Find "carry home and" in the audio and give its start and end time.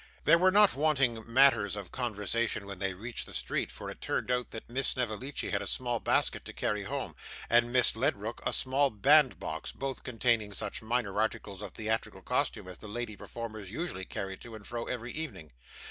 6.53-7.71